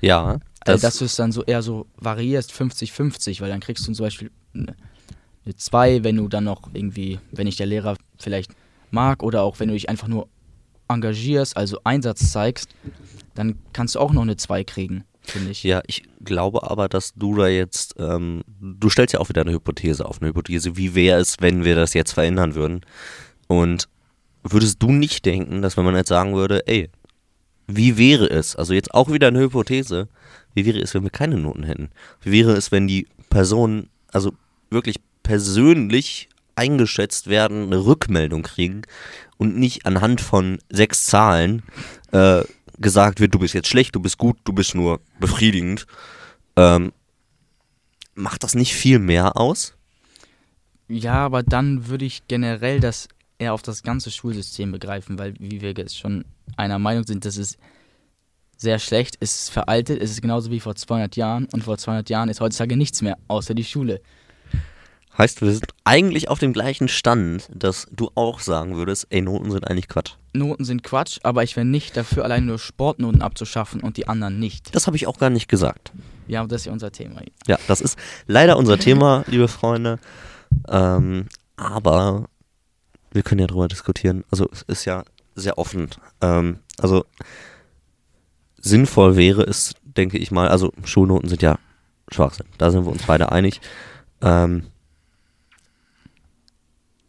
Ja. 0.02 0.40
Das, 0.66 0.82
Das, 0.82 0.94
dass 0.94 1.00
du 1.00 1.06
es 1.06 1.16
dann 1.16 1.32
so 1.32 1.44
eher 1.44 1.62
so 1.62 1.86
variierst, 1.98 2.52
50-50, 2.52 3.40
weil 3.42 3.50
dann 3.50 3.60
kriegst 3.62 3.88
du 3.88 3.94
zum 3.94 4.04
Beispiel 4.04 4.32
eine 4.54 4.76
2, 5.56 6.04
wenn 6.04 6.18
du 6.18 6.28
dann 6.28 6.44
noch 6.44 6.70
irgendwie, 6.74 7.20
wenn 7.32 7.46
dich 7.46 7.56
der 7.56 7.68
Lehrer 7.68 7.96
vielleicht 8.18 8.52
mag 8.92 9.24
oder 9.24 9.44
auch 9.44 9.60
wenn 9.60 9.68
du 9.68 9.74
dich 9.76 9.90
einfach 9.90 10.08
nur 10.08 10.28
engagierst, 10.88 11.56
also 11.56 11.80
Einsatz 11.84 12.32
zeigst, 12.32 12.70
dann 13.36 13.58
kannst 13.74 13.96
du 13.96 14.00
auch 14.00 14.12
noch 14.12 14.24
eine 14.24 14.38
2 14.38 14.64
kriegen, 14.64 15.04
finde 15.22 15.52
ich. 15.52 15.64
ja, 15.64 15.82
ich 15.88 16.04
glaube 16.24 16.70
aber, 16.70 16.90
dass 16.90 17.14
du 17.14 17.36
da 17.36 17.48
jetzt, 17.48 17.96
ähm, 18.00 18.44
du 18.60 18.90
stellst 18.90 19.14
ja 19.14 19.20
auch 19.20 19.30
wieder 19.30 19.42
eine 19.42 19.52
Hypothese 19.52 20.06
auf, 20.06 20.22
eine 20.22 20.30
Hypothese, 20.30 20.78
wie 20.78 20.96
wäre 20.96 21.20
es, 21.20 21.38
wenn 21.40 21.64
wir 21.64 21.76
das 21.76 21.94
jetzt 21.94 22.14
verändern 22.14 22.56
würden? 22.56 22.82
Und 23.48 23.88
würdest 24.44 24.82
du 24.82 24.92
nicht 24.92 25.26
denken, 25.26 25.62
dass 25.62 25.78
wenn 25.78 25.86
man 25.86 25.96
jetzt 25.96 26.10
sagen 26.10 26.36
würde, 26.36 26.68
ey, 26.68 26.90
wie 27.68 27.98
wäre 27.98 28.30
es, 28.30 28.56
also 28.56 28.74
jetzt 28.74 28.94
auch 28.94 29.12
wieder 29.12 29.28
eine 29.28 29.40
Hypothese, 29.40 30.08
wie 30.56 30.66
wäre 30.66 30.80
es, 30.80 30.94
wenn 30.94 31.04
wir 31.04 31.12
keine 31.12 31.38
Noten 31.38 31.64
hätten? 31.64 31.90
Wie 32.22 32.32
wäre 32.32 32.54
es, 32.54 32.72
wenn 32.72 32.88
die 32.88 33.08
Personen, 33.30 33.90
also 34.12 34.34
wirklich 34.70 34.96
persönlich 35.22 36.30
eingeschätzt 36.56 37.28
werden, 37.28 37.64
eine 37.64 37.86
Rückmeldung 37.86 38.44
kriegen 38.44 38.84
und 39.38 39.58
nicht 39.58 39.86
anhand 39.86 40.22
von 40.22 40.60
sechs 40.70 41.06
Zahlen 41.06 41.64
äh, 42.12 42.42
gesagt 42.80 43.20
wird, 43.20 43.34
du 43.34 43.40
bist 43.40 43.54
jetzt 43.54 43.68
schlecht, 43.68 43.96
du 43.96 44.00
bist 44.00 44.18
gut, 44.18 44.38
du 44.46 44.54
bist 44.54 44.74
nur 44.74 45.02
befriedigend. 45.20 45.86
Ähm, 46.56 46.94
macht 48.16 48.44
das 48.44 48.56
nicht 48.56 48.74
viel 48.74 49.00
mehr 49.00 49.38
aus? 49.38 49.76
Ja, 50.88 51.26
aber 51.26 51.44
dann 51.44 51.88
würde 51.88 52.06
ich 52.06 52.28
generell 52.28 52.80
das 52.80 53.10
eher 53.38 53.54
auf 53.54 53.62
das 53.62 53.84
ganze 53.84 54.12
Schulsystem 54.12 54.72
begreifen, 54.72 55.20
weil 55.20 55.34
wie 55.40 55.60
wir 55.60 55.74
jetzt 55.74 55.98
schon 55.98 56.24
einer 56.56 56.80
Meinung 56.80 57.06
sind, 57.06 57.26
das 57.26 57.36
ist 57.36 57.58
sehr 58.58 58.80
schlecht, 58.80 59.18
es 59.20 59.44
ist 59.44 59.50
veraltet, 59.52 60.02
es 60.02 60.12
ist 60.12 60.22
genauso 60.22 60.52
wie 60.52 60.60
vor 60.60 60.76
200 60.76 61.16
Jahren 61.16 61.48
und 61.52 61.64
vor 61.64 61.78
200 61.78 62.10
Jahren 62.10 62.30
ist 62.30 62.42
heutzutage 62.42 62.78
nichts 62.78 63.02
mehr, 63.02 63.18
außer 63.28 63.54
die 63.54 63.64
Schule. 63.64 64.02
Heißt, 65.18 65.42
wir 65.42 65.52
sind 65.54 65.68
eigentlich 65.86 66.30
auf 66.30 66.40
dem 66.40 66.52
gleichen 66.52 66.90
Stand, 66.90 67.50
dass 67.54 67.88
du 67.92 68.10
auch 68.16 68.42
sagen 68.42 68.76
würdest, 68.76 69.08
ey, 69.12 69.22
Noten 69.22 69.50
sind 69.50 69.66
eigentlich 69.66 69.88
Quatsch. 69.88 70.16
Noten 70.34 70.66
sind 70.66 70.84
Quatsch, 70.84 71.20
aber 71.24 71.44
ich 71.44 71.56
wäre 71.56 71.66
nicht 71.66 71.96
dafür, 71.96 72.26
allein 72.26 72.46
nur 72.46 72.60
Sportnoten 72.60 73.22
abzuschaffen 73.22 73.80
und 73.80 73.96
die 73.96 74.10
anderen 74.10 74.40
nicht. 74.40 74.76
Das 74.76 74.88
habe 74.88 74.98
ich 74.98 75.08
auch 75.08 75.18
gar 75.18 75.30
nicht 75.30 75.48
gesagt. 75.48 75.94
Ja, 76.28 76.46
das 76.46 76.62
ist 76.62 76.66
ja 76.66 76.74
unser 76.74 76.92
Thema. 76.92 77.22
Ja, 77.48 77.58
das 77.68 77.80
ist 77.80 77.98
leider 78.28 78.58
unser 78.58 78.78
Thema, 78.78 79.24
liebe 79.28 79.48
Freunde. 79.48 80.00
Ähm, 80.68 81.28
aber 81.56 82.26
wir 83.12 83.24
können 83.24 83.40
ja 83.40 83.48
drüber 83.48 83.70
diskutieren. 83.70 84.26
Also 84.32 84.50
es 84.52 84.64
ist 84.64 84.84
ja 84.84 85.06
sehr 85.36 85.58
offen. 85.58 85.90
Ähm, 86.20 86.60
also 86.78 87.06
sinnvoll 88.66 89.16
wäre 89.16 89.44
es, 89.44 89.74
denke 89.84 90.18
ich 90.18 90.32
mal, 90.32 90.48
also 90.50 90.74
Schulnoten 90.84 91.30
sind 91.30 91.42
ja 91.42 91.58
Schwachsinn. 92.12 92.46
Da 92.58 92.72
sind 92.72 92.86
wir 92.86 92.92
uns 92.92 93.04
beide 93.04 93.32
einig. 93.32 93.62
Ähm, 94.22 94.64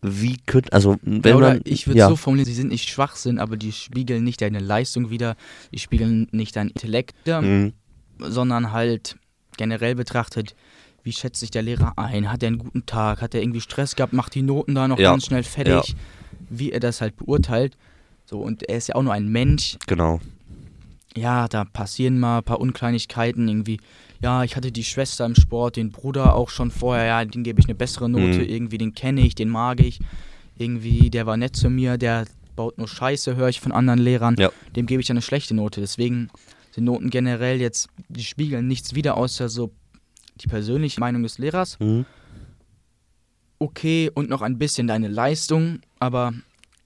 wie 0.02 0.36
könnte, 0.46 0.72
also 0.72 0.96
wenn 1.02 1.22
Ja, 1.24 1.36
oder 1.36 1.48
man, 1.54 1.60
ich 1.64 1.86
würde 1.86 1.98
ja, 1.98 2.08
so 2.08 2.16
formulieren, 2.16 2.46
sie 2.46 2.54
sind 2.54 2.68
nicht 2.68 2.88
Schwachsinn, 2.88 3.38
aber 3.38 3.56
die 3.56 3.72
spiegeln 3.72 4.22
nicht 4.22 4.40
deine 4.40 4.60
Leistung 4.60 5.10
wider, 5.10 5.36
die 5.72 5.78
spiegeln 5.78 6.28
nicht 6.30 6.54
dein 6.54 6.68
Intellekt 6.68 7.14
wider, 7.24 7.42
Mhm. 7.42 7.72
sondern 8.18 8.72
halt 8.72 9.16
generell 9.56 9.94
betrachtet, 9.94 10.54
wie 11.02 11.12
schätzt 11.12 11.40
sich 11.40 11.50
der 11.50 11.62
Lehrer 11.62 11.94
ein? 11.96 12.30
Hat 12.30 12.42
er 12.42 12.48
einen 12.48 12.58
guten 12.58 12.84
Tag? 12.84 13.20
Hat 13.22 13.34
er 13.34 13.40
irgendwie 13.42 13.60
Stress 13.60 13.96
gehabt? 13.96 14.12
Macht 14.12 14.34
die 14.34 14.42
Noten 14.42 14.74
da 14.74 14.86
noch 14.88 14.98
Ja. 14.98 15.10
ganz 15.12 15.26
schnell 15.26 15.42
fertig? 15.44 15.94
Wie 16.50 16.72
er 16.72 16.80
das 16.80 17.00
halt 17.00 17.16
beurteilt. 17.16 17.76
So, 18.24 18.40
und 18.40 18.68
er 18.68 18.76
ist 18.76 18.88
ja 18.88 18.96
auch 18.96 19.02
nur 19.02 19.12
ein 19.12 19.28
Mensch. 19.28 19.76
genau. 19.86 20.20
Ja, 21.16 21.48
da 21.48 21.64
passieren 21.64 22.18
mal 22.18 22.38
ein 22.38 22.44
paar 22.44 22.60
Unkleinigkeiten. 22.60 23.48
Irgendwie, 23.48 23.80
ja, 24.20 24.44
ich 24.44 24.56
hatte 24.56 24.70
die 24.70 24.84
Schwester 24.84 25.24
im 25.26 25.34
Sport, 25.34 25.76
den 25.76 25.90
Bruder 25.90 26.34
auch 26.34 26.50
schon 26.50 26.70
vorher. 26.70 27.06
Ja, 27.06 27.24
den 27.24 27.42
gebe 27.42 27.60
ich 27.60 27.66
eine 27.66 27.74
bessere 27.74 28.08
Note. 28.08 28.38
Mhm. 28.38 28.48
Irgendwie, 28.48 28.78
den 28.78 28.94
kenne 28.94 29.22
ich, 29.22 29.34
den 29.34 29.48
mag 29.48 29.80
ich. 29.80 29.98
Irgendwie, 30.58 31.10
der 31.10 31.26
war 31.26 31.36
nett 31.36 31.56
zu 31.56 31.70
mir, 31.70 31.98
der 31.98 32.26
baut 32.54 32.78
nur 32.78 32.88
Scheiße, 32.88 33.36
höre 33.36 33.48
ich 33.48 33.60
von 33.60 33.72
anderen 33.72 33.98
Lehrern. 33.98 34.36
Ja. 34.38 34.50
Dem 34.74 34.86
gebe 34.86 35.02
ich 35.02 35.10
eine 35.10 35.22
schlechte 35.22 35.54
Note. 35.54 35.80
Deswegen 35.80 36.28
sind 36.72 36.84
Noten 36.84 37.10
generell 37.10 37.60
jetzt, 37.60 37.88
die 38.08 38.24
spiegeln 38.24 38.66
nichts 38.66 38.94
wider, 38.94 39.16
außer 39.16 39.48
so 39.48 39.72
die 40.40 40.48
persönliche 40.48 41.00
Meinung 41.00 41.22
des 41.22 41.38
Lehrers. 41.38 41.78
Mhm. 41.80 42.04
Okay, 43.58 44.10
und 44.14 44.28
noch 44.28 44.42
ein 44.42 44.58
bisschen 44.58 44.86
deine 44.86 45.08
Leistung, 45.08 45.80
aber 45.98 46.34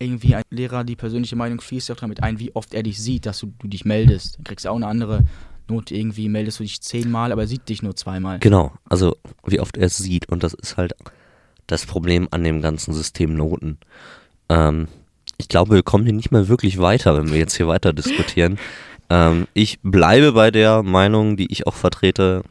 irgendwie 0.00 0.34
ein 0.34 0.42
Lehrer, 0.50 0.84
die 0.84 0.96
persönliche 0.96 1.36
Meinung 1.36 1.60
fließt 1.60 1.90
auch 1.90 1.96
damit 1.96 2.22
ein, 2.22 2.38
wie 2.38 2.54
oft 2.54 2.74
er 2.74 2.82
dich 2.82 3.00
sieht, 3.00 3.26
dass 3.26 3.38
du, 3.38 3.52
du 3.58 3.68
dich 3.68 3.84
meldest. 3.84 4.38
Dann 4.38 4.44
kriegst 4.44 4.64
du 4.64 4.70
auch 4.70 4.76
eine 4.76 4.86
andere 4.86 5.24
Note 5.68 5.94
irgendwie, 5.94 6.28
meldest 6.28 6.58
du 6.58 6.64
dich 6.64 6.80
zehnmal, 6.80 7.32
aber 7.32 7.42
er 7.42 7.48
sieht 7.48 7.68
dich 7.68 7.82
nur 7.82 7.94
zweimal. 7.94 8.38
Genau, 8.40 8.72
also 8.88 9.16
wie 9.46 9.60
oft 9.60 9.76
er 9.76 9.86
es 9.86 9.98
sieht 9.98 10.28
und 10.28 10.42
das 10.42 10.54
ist 10.54 10.76
halt 10.76 10.94
das 11.66 11.86
Problem 11.86 12.28
an 12.30 12.42
dem 12.42 12.62
ganzen 12.62 12.92
System 12.94 13.34
Noten. 13.34 13.78
Ähm, 14.48 14.88
ich 15.36 15.48
glaube, 15.48 15.74
wir 15.74 15.82
kommen 15.82 16.04
hier 16.04 16.12
nicht 16.12 16.32
mehr 16.32 16.48
wirklich 16.48 16.78
weiter, 16.78 17.16
wenn 17.16 17.30
wir 17.30 17.38
jetzt 17.38 17.56
hier 17.56 17.68
weiter 17.68 17.92
diskutieren. 17.92 18.58
Ähm, 19.12 19.48
ich 19.54 19.80
bleibe 19.82 20.30
bei 20.30 20.52
der 20.52 20.84
Meinung, 20.84 21.36
die 21.36 21.50
ich 21.50 21.66
auch 21.66 21.74
vertrete, 21.74 22.44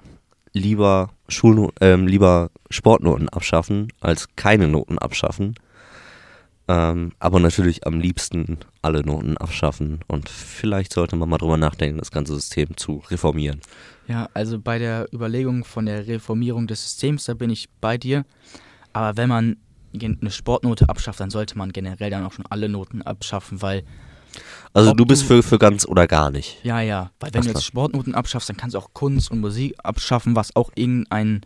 lieber 0.51 1.12
Schulno 1.29 1.72
ähm, 1.79 2.06
lieber 2.06 2.50
Sportnoten 2.70 3.29
abschaffen, 3.29 3.94
als 4.01 4.27
keine 4.36 4.68
Noten 4.68 4.98
abschaffen. 4.98 5.56
Ähm, 6.69 7.13
aber 7.17 7.39
natürlich 7.39 7.88
am 7.88 7.99
liebsten 7.99 8.59
alle 8.83 9.01
Noten 9.01 9.38
abschaffen 9.38 10.01
und 10.07 10.29
vielleicht 10.29 10.93
sollte 10.93 11.15
man 11.15 11.27
mal 11.27 11.39
drüber 11.39 11.57
nachdenken, 11.57 11.97
das 11.97 12.11
ganze 12.11 12.35
System 12.35 12.77
zu 12.77 13.01
reformieren. 13.09 13.59
Ja, 14.07 14.29
also 14.35 14.59
bei 14.59 14.77
der 14.77 15.11
Überlegung 15.11 15.63
von 15.65 15.88
der 15.88 16.05
Reformierung 16.05 16.67
des 16.67 16.83
Systems, 16.83 17.25
da 17.25 17.33
bin 17.33 17.49
ich 17.49 17.69
bei 17.81 17.97
dir. 17.97 18.23
Aber 18.93 19.17
wenn 19.17 19.29
man 19.29 19.57
eine 19.99 20.29
Sportnote 20.29 20.89
abschafft, 20.89 21.19
dann 21.19 21.31
sollte 21.31 21.57
man 21.57 21.71
generell 21.71 22.11
dann 22.11 22.23
auch 22.23 22.33
schon 22.33 22.45
alle 22.51 22.69
Noten 22.69 23.01
abschaffen, 23.01 23.63
weil, 23.63 23.83
Also 24.73 24.93
du 24.93 25.07
bist 25.07 25.23
für, 25.23 25.41
für 25.41 25.57
ganz 25.57 25.88
oder 25.88 26.05
gar 26.05 26.29
nicht. 26.29 26.63
ja, 26.63 26.81
ja, 26.81 27.09
weil 27.19 27.33
wenn 27.33 27.41
Alles 27.41 27.53
du 27.53 27.57
jetzt 27.57 27.65
Sportnoten 27.65 28.13
abschaffst, 28.13 28.47
dann 28.47 28.57
kannst 28.57 28.75
du 28.75 28.77
auch 28.77 28.93
Kunst 28.93 29.31
und 29.31 29.39
Musik 29.39 29.73
abschaffen, 29.81 30.35
was 30.35 30.55
auch 30.55 30.69
irgendein. 30.75 31.41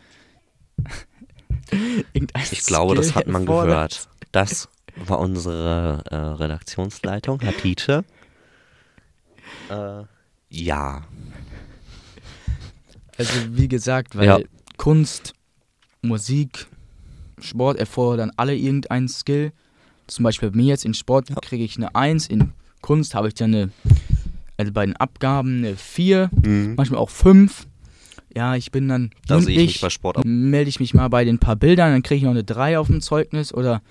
irgendein 2.13 2.43
Ich 2.51 2.65
glaube, 2.65 2.95
das 2.95 3.15
hat 3.15 3.27
man 3.27 3.45
gehört. 3.45 4.09
Das 4.33 4.67
war 4.95 5.19
unsere 5.19 6.03
äh, 6.09 6.15
Redaktionsleitung, 6.15 7.39
Herr 7.41 7.55
Tiete. 7.57 8.03
Äh, 9.69 10.03
ja. 10.49 11.03
Also 13.17 13.31
wie 13.51 13.67
gesagt, 13.67 14.15
weil 14.15 14.25
Ja. 14.25 14.39
Kunst, 14.77 15.33
Musik, 16.01 16.67
Sport 17.39 17.77
erfordern 17.77 18.31
alle 18.37 18.55
irgendeinen 18.55 19.07
Skill. 19.07 19.51
Zum 20.07 20.23
Beispiel 20.23 20.51
bei 20.51 20.57
mir 20.57 20.65
jetzt 20.67 20.85
in 20.85 20.93
Sport 20.93 21.29
Ja. 21.29 21.35
kriege 21.41 21.63
ich 21.63 21.77
eine 21.77 21.93
1, 21.95 22.27
in 22.27 22.51
Kunst 22.81 23.15
habe 23.15 23.29
ich 23.29 23.33
dann 23.35 23.53
eine, 23.55 23.69
also 24.57 24.71
bei 24.73 24.85
den 24.85 24.95
Abgaben 24.97 25.59
eine 25.59 25.75
4, 25.77 26.29
manchmal 26.75 26.99
auch 26.99 27.09
5. 27.09 27.67
Ja, 28.35 28.55
ich 28.55 28.71
bin 28.71 28.87
dann 28.89 29.11
Da 29.27 29.37
ich 29.37 29.45
mich 29.45 29.79
bei 29.81 29.89
Sport 29.89 30.17
ab. 30.17 30.25
melde 30.25 30.67
ich 30.67 30.79
mich 30.79 30.93
mal 30.93 31.07
bei 31.07 31.23
den 31.23 31.37
paar 31.39 31.55
Bildern, 31.55 31.91
dann 31.91 32.03
kriege 32.03 32.17
ich 32.17 32.23
noch 32.23 32.31
eine 32.31 32.43
3 32.43 32.79
auf 32.79 32.87
dem 32.87 32.99
Zeugnis 32.99 33.53
oder 33.53 33.81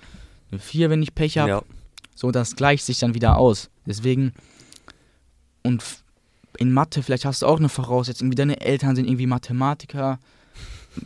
eine 0.53 0.59
4, 0.59 0.89
wenn 0.89 1.03
ich 1.03 1.13
Pech 1.15 1.37
habe. 1.37 1.49
Ja. 1.49 1.61
So, 2.15 2.31
das 2.31 2.55
gleicht 2.55 2.85
sich 2.85 2.99
dann 2.99 3.13
wieder 3.15 3.37
aus. 3.37 3.69
Deswegen, 3.85 4.33
und 5.63 5.83
in 6.57 6.71
Mathe, 6.71 7.01
vielleicht 7.03 7.25
hast 7.25 7.41
du 7.41 7.47
auch 7.47 7.57
eine 7.59 7.69
Voraussetzung, 7.69 8.31
wie 8.31 8.35
deine 8.35 8.61
Eltern 8.61 8.95
sind 8.95 9.07
irgendwie 9.07 9.27
Mathematiker 9.27 10.19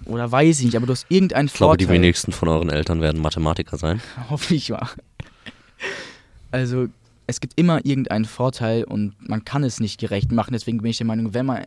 oder 0.05 0.29
weiß 0.29 0.59
ich 0.59 0.65
nicht, 0.65 0.75
aber 0.75 0.85
du 0.85 0.91
hast 0.91 1.05
irgendeinen 1.09 1.47
Ich 1.47 1.53
glaube, 1.53 1.77
die 1.77 1.85
Vorteil. 1.85 2.01
wenigsten 2.01 2.31
von 2.33 2.49
euren 2.49 2.69
Eltern 2.69 2.99
werden 3.01 3.21
Mathematiker 3.21 3.77
sein. 3.77 4.01
Hoffe 4.29 4.53
ich 4.55 4.69
mal. 4.69 4.87
Also, 6.51 6.87
es 7.25 7.39
gibt 7.39 7.53
immer 7.55 7.85
irgendeinen 7.85 8.25
Vorteil 8.25 8.83
und 8.83 9.15
man 9.27 9.45
kann 9.45 9.63
es 9.63 9.79
nicht 9.79 9.99
gerecht 9.99 10.31
machen. 10.31 10.51
Deswegen 10.53 10.79
bin 10.79 10.91
ich 10.91 10.97
der 10.97 11.07
Meinung, 11.07 11.33
wenn 11.33 11.45
man 11.45 11.65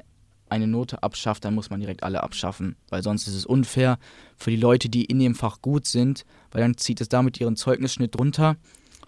eine 0.51 0.67
Note 0.67 1.03
abschafft, 1.03 1.45
dann 1.45 1.55
muss 1.55 1.71
man 1.71 1.81
direkt 1.81 2.03
alle 2.03 2.23
abschaffen. 2.23 2.77
Weil 2.89 3.03
sonst 3.03 3.27
ist 3.27 3.35
es 3.35 3.47
unfair 3.47 3.99
für 4.37 4.51
die 4.51 4.57
Leute, 4.57 4.89
die 4.89 5.05
in 5.05 5.19
dem 5.19 5.35
Fach 5.35 5.63
gut 5.63 5.87
sind, 5.87 6.25
weil 6.51 6.63
dann 6.63 6.77
zieht 6.77 7.01
es 7.01 7.09
damit 7.09 7.41
ihren 7.41 7.57
Zeugnisschnitt 7.57 8.19
runter. 8.19 8.57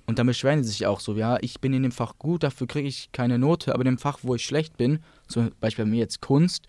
Und 0.06 0.18
dann 0.18 0.26
beschweren 0.26 0.62
sie 0.62 0.70
sich 0.70 0.86
auch 0.86 1.00
so, 1.00 1.16
ja, 1.16 1.38
ich 1.40 1.60
bin 1.60 1.72
in 1.72 1.82
dem 1.82 1.92
Fach 1.92 2.18
gut, 2.18 2.42
dafür 2.42 2.66
kriege 2.66 2.88
ich 2.88 3.12
keine 3.12 3.38
Note, 3.38 3.72
aber 3.72 3.82
in 3.82 3.92
dem 3.92 3.98
Fach, 3.98 4.18
wo 4.22 4.34
ich 4.34 4.44
schlecht 4.44 4.76
bin, 4.76 5.00
zum 5.28 5.50
Beispiel 5.60 5.84
bei 5.84 5.90
mir 5.90 5.98
jetzt 5.98 6.20
Kunst, 6.20 6.66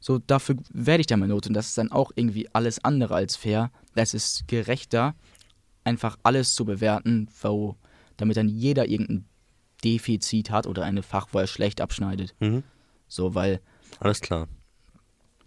so 0.00 0.18
dafür 0.18 0.56
werde 0.72 1.00
ich 1.00 1.06
dann 1.06 1.20
meine 1.20 1.32
Note. 1.32 1.48
Und 1.48 1.54
das 1.54 1.68
ist 1.68 1.78
dann 1.78 1.92
auch 1.92 2.10
irgendwie 2.16 2.48
alles 2.52 2.84
andere 2.84 3.14
als 3.14 3.36
fair. 3.36 3.70
Das 3.94 4.14
ist 4.14 4.48
gerechter, 4.48 5.14
einfach 5.84 6.18
alles 6.24 6.54
zu 6.54 6.64
bewerten, 6.64 7.28
wo, 7.40 7.76
damit 8.16 8.36
dann 8.36 8.48
jeder 8.48 8.88
irgendein 8.88 9.26
Defizit 9.84 10.50
hat 10.50 10.66
oder 10.66 10.84
eine 10.84 11.02
Fach, 11.02 11.28
wo 11.32 11.38
er 11.38 11.46
schlecht 11.46 11.80
abschneidet. 11.80 12.34
Mhm. 12.40 12.64
So, 13.06 13.34
weil, 13.34 13.60
Alles 14.00 14.20
klar. 14.20 14.48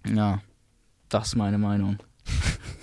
ja, 0.08 0.42
das 1.10 1.30
ist 1.30 1.36
meine 1.36 1.58
Meinung. 1.58 1.98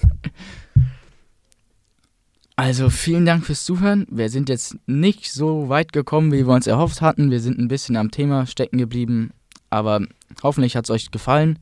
Also 2.54 2.90
vielen 2.90 3.24
Dank 3.24 3.46
fürs 3.46 3.64
Zuhören. 3.64 4.06
Wir 4.10 4.28
sind 4.28 4.48
jetzt 4.48 4.76
nicht 4.86 5.32
so 5.32 5.68
weit 5.68 5.92
gekommen, 5.92 6.30
wie 6.32 6.46
wir 6.46 6.54
uns 6.54 6.66
erhofft 6.66 7.00
hatten. 7.00 7.30
Wir 7.30 7.40
sind 7.40 7.58
ein 7.58 7.66
bisschen 7.66 7.96
am 7.96 8.10
Thema 8.10 8.46
stecken 8.46 8.78
geblieben, 8.78 9.30
aber 9.70 10.00
hoffentlich 10.42 10.76
hat 10.76 10.84
es 10.84 10.90
euch 10.90 11.10
gefallen. 11.10 11.58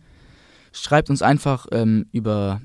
Schreibt 0.73 1.09
uns 1.09 1.23
einfach 1.23 1.66
ähm, 1.73 2.07
über 2.12 2.61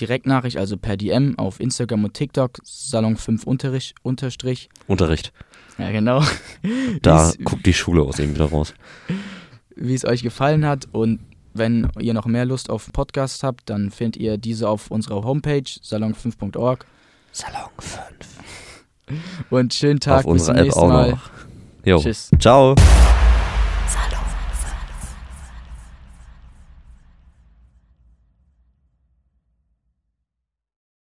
Direktnachricht, 0.00 0.56
also 0.56 0.76
per 0.76 0.96
DM 0.96 1.38
auf 1.38 1.60
Instagram 1.60 2.04
und 2.04 2.14
TikTok, 2.14 2.58
Salon5 2.64 3.44
Unterrich, 3.44 3.94
Unterstrich. 4.02 4.68
Unterricht. 4.86 5.32
Ja, 5.76 5.90
genau. 5.90 6.22
Da 7.02 7.32
guckt 7.44 7.66
die 7.66 7.74
Schule 7.74 8.02
aus 8.02 8.18
ihm 8.18 8.34
wieder 8.34 8.46
raus. 8.46 8.72
Wie 9.78 9.94
es 9.94 10.04
euch 10.04 10.22
gefallen 10.22 10.66
hat. 10.66 10.88
Und 10.92 11.20
wenn 11.54 11.88
ihr 11.98 12.14
noch 12.14 12.26
mehr 12.26 12.44
Lust 12.44 12.70
auf 12.70 12.90
Podcast 12.92 13.42
habt, 13.42 13.68
dann 13.70 13.90
findet 13.90 14.20
ihr 14.20 14.38
diese 14.38 14.68
auf 14.68 14.90
unserer 14.90 15.24
Homepage 15.24 15.62
salon5.org. 15.62 16.86
Salon 17.32 17.70
5. 17.78 18.00
Und 19.50 19.74
schönen 19.74 20.00
Tag, 20.00 20.24
Auf 20.26 20.32
bis 20.32 20.44
zum 20.44 20.54
unserer 20.54 20.56
App 20.56 20.64
nächsten 20.64 20.80
auch 20.80 20.88
Mal. 20.88 21.18
Tschüss. 21.84 22.30
Ciao. 22.38 22.74